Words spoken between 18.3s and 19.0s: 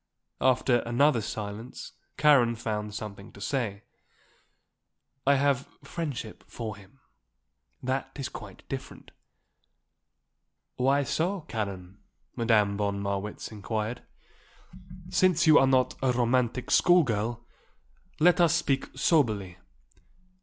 us speak